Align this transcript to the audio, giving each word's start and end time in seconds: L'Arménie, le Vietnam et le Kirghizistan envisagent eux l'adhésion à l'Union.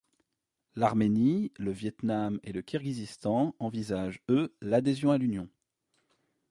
L'Arménie, 0.75 1.51
le 1.57 1.69
Vietnam 1.71 2.39
et 2.41 2.53
le 2.53 2.63
Kirghizistan 2.63 3.53
envisagent 3.59 4.19
eux 4.29 4.51
l'adhésion 4.59 5.11
à 5.11 5.19
l'Union. 5.19 5.47